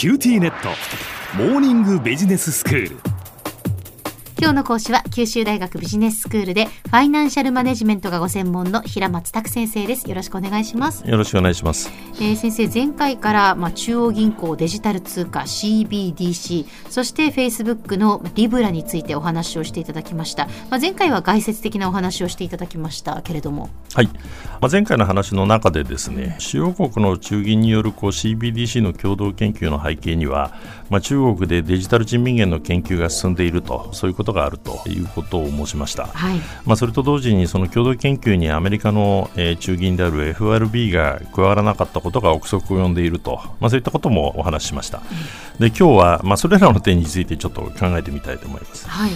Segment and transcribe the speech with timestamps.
[0.00, 0.70] QTnet。
[1.36, 2.96] モーニングビジネススクール。
[4.38, 10.08] 今日の講師は九州大学ビジネススクールでファイナンシャルマネジメントがご専門の平松卓先生です。
[10.08, 11.06] よろしくお願いします。
[11.06, 20.46] よろしくお願いします、えー、先生前回からまあ中央銀行デジタル通貨 CBDC そしてフェイスブックのリブラについてお話をしていただきました。
[20.70, 23.70] まあ前回は概説的なお話をしていただきましたけれども。
[23.94, 24.12] はい、ま
[24.62, 30.52] あ、前回の話の中でですね主要国の中銀によるこう CBDC の共同研究の背景には、
[30.90, 36.38] まあ、中国でデジタル人民元の研究が進んでいるとそういうことがあるということを申しました、はい。
[36.66, 45.02] まあ、それと同時にその共同研究にアメリカの、えー中銀である FRB が加わらなかったことが憶測を呼んでいると、まあ、そういったこともお話ししました、
[45.60, 48.88] で今日は、まあ、それらの点についてちょっと考えてみたいと思います。
[48.88, 49.12] はい。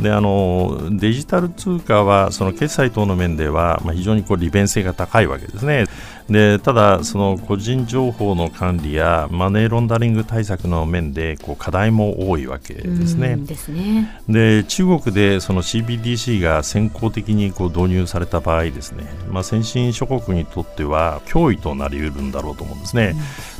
[0.00, 5.86] であのデジタル通貨はその決済等の面では、まあ、非常にこう利便性が高いわけですね。
[6.28, 13.34] でただ、その個人情報の管理やマネーロンダリング対策の面でこう課題も多いわけですね。
[13.34, 14.20] うんですね。
[14.28, 23.14] で中国でその CBDC が先行的にこう導入された場合ですね、まあ、先進諸国にとっては脅威となり得るんだろうと思うんですね。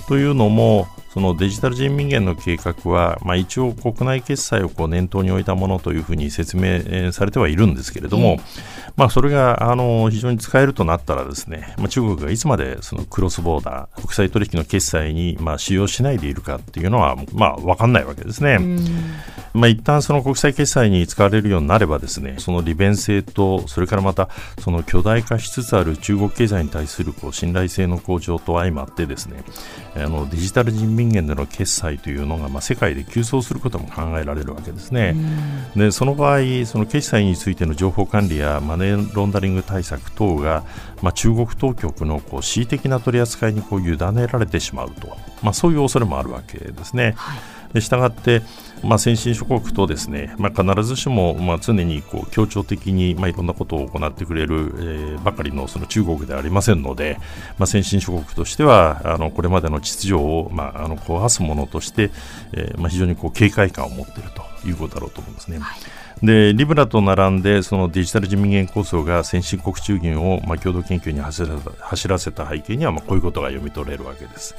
[0.09, 8.39] というのもそのデジタル人民元の計画は、まあ、一応国内決済をこう念頭に置いたものというふうに説明えーされてはいるんですけれども、
[8.97, 18.59] まあ、それがあの非常に使えるとなったらですね、まあ、中国がいつまでそのクロスボーダー国際取引の決済にまあ使用しないでいるかっていうのは、まあ、分かんないわけですね。
[19.55, 29.45] うんまあ、一旦その国際決済に使われるようになればですねその利便性とそれからまたその巨大化しつつある中国経済に対するこう信頼性の向上と相まってですね
[29.95, 35.15] あのデジタル人民元での決済というのがまあ世界で急増することも考えられるわけですね。
[35.77, 40.65] でその場合その決済についての情報管理やマネーロンダリング対策等が、
[41.01, 47.15] まあ、中国当局のこう恣意的な取り扱いにこう委ねられてしまうと、まあ、そういう恐れもあるわけですね。
[47.17, 48.43] はいでしたがって、
[48.83, 57.19] まあ、先進諸国とですね、まあ、必ずしも、まあ、常にこう協調的に、まあ、いろんなことを行ってくれる、えーばかりのその中国ではありませんので、
[57.59, 62.11] まあ、先進諸国としてはあのこれまでの秩序を、まあ、あの壊すものとして、
[62.53, 65.59] えーまあ、非常にこう警戒感を持っているということだろうと思いますね。
[66.23, 74.55] でリブラと並んでそのデジタル人民元構想が先進国中銀を、まあ、共同研究に走らせた走らせた背景には、まあ、こういうことが読み取れるわけです。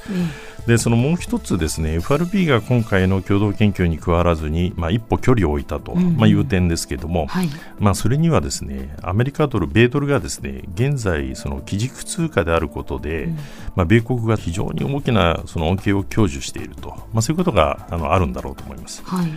[0.66, 6.16] でそのもう一つですね FRB が今回の共同研究に加わらずに、まあ、一歩距離を置いたと、うんうん。
[6.16, 7.48] まあ、いう点ですけれども、はい。
[7.78, 13.28] まあ、それにはですねアメリカドル、米ドルがですね現在、その基軸通貨であることで、
[13.76, 19.02] まあ、米国が非常に大きなその恩恵を享受していると、まあ、そういうことがあのあるんだろうと思います。
[19.04, 19.30] はい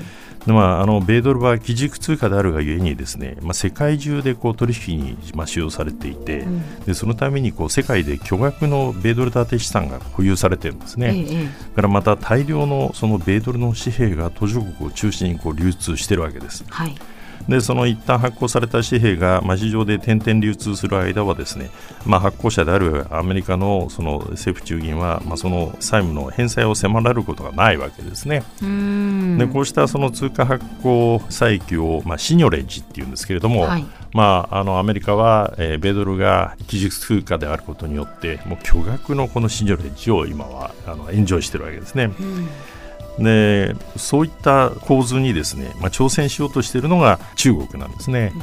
[0.45, 11.13] でまあ、あの米ドルは基軸通貨であるがゆえにですね、まあ、世界中でこう取引に、まあ、使用されていて、んでそのためにこう世界で巨額の米ドル建て資産が保有されているんですね。
[11.13, 16.63] ええからまた大量のその米ドルの紙幣が途上国を中心にこう流通しているわけです。
[16.69, 16.95] はい
[17.47, 21.69] でその一旦発行された紙幣が、まあ、市場で点々流通する間はですね、
[22.05, 28.43] まあ、発行者であるアメリカのその政府中銀は、まあ、その債務の返済を迫られることがないわけですね。
[29.37, 42.11] でこうしたその通貨発行債券を、まあ、シニョレッジっていうんですけれども、はいまあ、あのアメリカは、えー米ドルが基軸通貨であることによってもう巨額のこのシニョレッジを今はあのエンジョイしているわけですね。
[43.19, 48.33] でそういった構図にですね、まあ、挑戦しようとしているのが中国なんですね。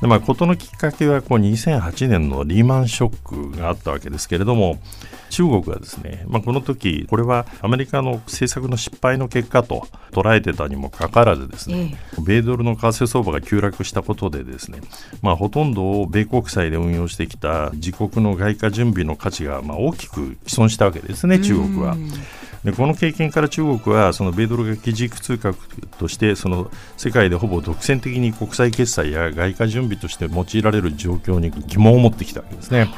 [0.00, 4.80] でまあ、事のきっかけはこう2008年のリーマンショックがあったわけですけれども
[5.30, 14.80] 中国はですね、まあ、この時これはアメリカの政策の失敗の結果と捉えてたにもかかわらずですね、米ドルの為替相場が急落したことでですね、
[15.22, 21.96] まあ、ほとんどを米国債で運用してきた自国の外貨準備の価値がまあ大きく毀損したわけですね中国は。
[22.64, 25.52] でこの経験から中国はその米ドルが基軸通貨
[25.98, 32.88] としてその世界でほぼ独占的に国際決済や外貨準備として用いられる状況に疑問を持ってきたわけですね。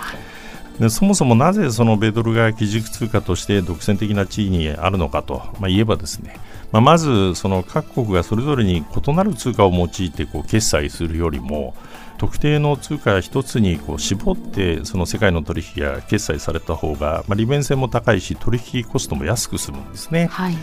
[0.78, 6.36] でそもそもなぜその米ドルが基軸通貨として独占的な地位にあるのかと、まあ、言えばですね、
[6.72, 11.74] まあ、まずその各国がそれぞれに異なる通貨を用いてこう決済するよりも
[12.18, 20.28] 特定の通貨一つにこう絞ってその世界の取引が決済された方が、まあ、利便性も高いし取引コストも安く済むんですね。
[20.30, 20.56] はい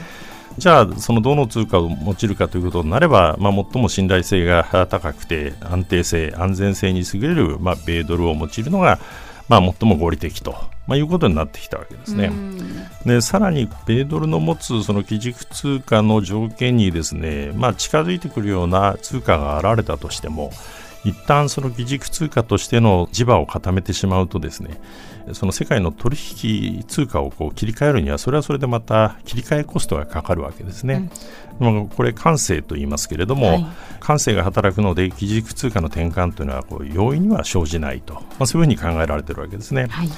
[0.57, 9.00] じゃあ、そのどの通貨を用いるかということになれば、まあ、最も信頼性が高くて安定性、安全性に優れる、まあ、米ドルを用いるのが、
[9.48, 10.51] まあ、最も合理的と、
[10.88, 12.31] まあ、いうことになってきたわけですね。
[13.06, 20.51] でさらに、米ドルの持つその基軸通貨の条件にですね、まあ、近づいてくるような通貨が現れたとしても、
[21.03, 24.80] 一旦その基軸通貨としての地場を固めてしまうとですね、
[25.33, 31.09] その世界の取引通貨をこう切り替えるにはそれはそれでまた切り替えコストがかかるわけですね。
[31.59, 33.65] うん、これ関税と言いますけれども、はい、
[34.00, 39.88] 関税が働くので基軸通貨の転換というのはこう容易には生じないと、まあ、そういうふうに考えられているわけですね。
[39.88, 40.09] はい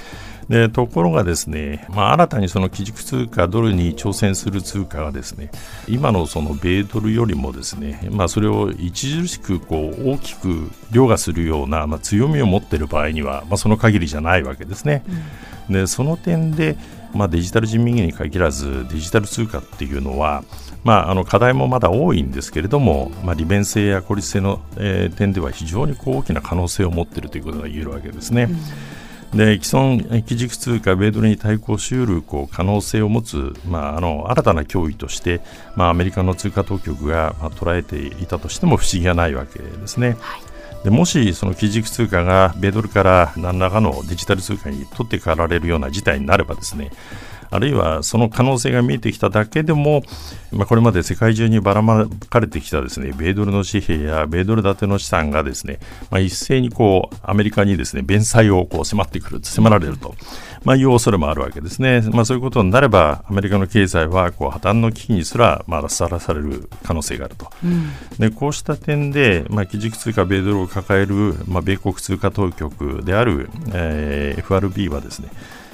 [0.50, 5.52] でところがですね、まあ、新たにその基軸通貨ドルに挑戦する通貨がですね
[5.88, 15.04] 今のその米ドルよりもですね、まあ、それを著しくこう大きく凌駕するような、まあ、強みを持っている場合には、まあ、その限りじゃないわけですね。
[15.70, 16.78] うん、でその点で
[17.14, 20.44] まあ、デジタル人民元に限らずデジタル通貨っていうのは、
[20.84, 28.44] まあ、あの課題もまだ多いんですけれども、まあ、利便性や効率性の、えー、点では非常にこう大きな可能性を持っているということが言えるわけですね。
[28.44, 29.03] うん
[29.34, 35.42] で既存基軸通貨米ドルに対抗しうるこう可能性を持つ、まあ、あの新たな脅威として、
[35.76, 40.18] まあ、アメリカの通貨当局が、まあ、捉えていたとしても不思議はないわけですね。
[40.20, 40.54] はい
[40.84, 46.92] でもしその基軸通貨が米ドルから何らかのデジタル通貨に取って代わられるような事態になればですね
[47.54, 50.02] あるいはその可能性が見えてきただけでも、
[50.52, 55.80] まあ、これまで世界中にばらまかれてきたですね米ドルの紙幣や米ドル建ての資産がですね、
[56.10, 60.16] まあ、一斉にこうアメリカにですね弁済をこう迫ってくる迫られると、
[60.64, 75.30] まあ、いう恐れもあるわけですね、まあ、そういうことになればアメリカの経済はこう破綻の危機にすらまださらされる可能性があると、うん、でこうした点で、まあ、基軸通貨米ドルを抱える、まあ、米国通貨当局である、えー、FRB はですね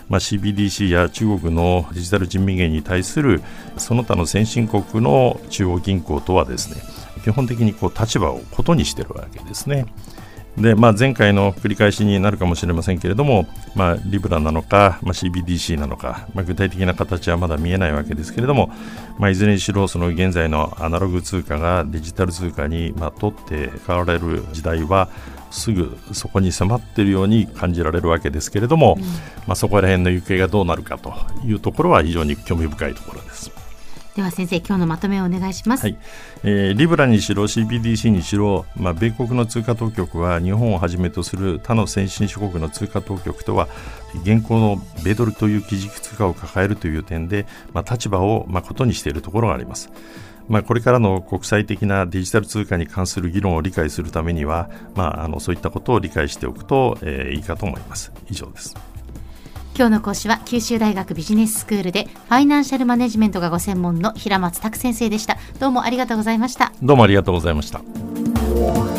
[0.09, 3.41] まあ、CBDC や中国のデジタル人民元に対する
[3.77, 6.81] その他の先進国の中央銀行とはですね
[7.23, 9.85] 基本的にこう立場をことにしているわけですね。
[10.57, 18.69] でまあ、前回の繰り返しになるかもしれませんけれども、まあ、リブラなのか、まあ、CBDC なのか、まあ、具体的な形はまだ見えないわけですけれども、
[19.19, 25.07] まあ、いずれにしろその現在のアナログ通貨がデジタル通貨に、まあ、取って代わられる時代は
[25.51, 29.03] すぐそこに迫っているように感じられるわけですけれども、うん、
[29.47, 31.13] まあ、そこら辺の行方がどうなるかと
[31.45, 33.51] いうところは非常に興味深いところです。
[34.15, 35.97] では先生今日のまとめをお願いします、はい
[36.43, 43.69] えー、リブラにしろ CBDC にしろ、まあ、米国の通貨当局は日本をはじめとする他の先進諸国の通貨当局とは
[44.23, 49.89] 現行の米ドルという基軸通貨を抱えるという点で、まあ、立場をまことにしているところがあります。
[50.49, 58.11] まあ、これからの国際的なデジタル通貨に関する議論を理解するためには、まあ、あのそういったことを理解しておくと、えー、いいかと思います。
[58.29, 58.75] 以上です。
[59.79, 68.98] 今日の講師は九州大学ビジネススクールでファイナンシャルマネジメントがご専門の平松卓先生でしたどうもありがとうございましたどうもありがとうございました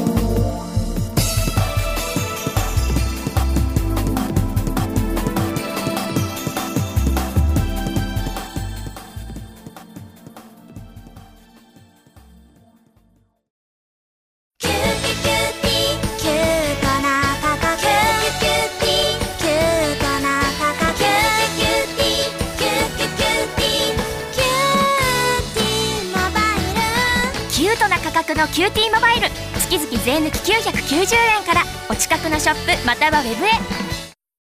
[28.41, 29.29] のキューティーモバイル。
[29.59, 31.63] 月々税抜き990円から。
[31.91, 33.80] お近くのショップまたはウェブへ。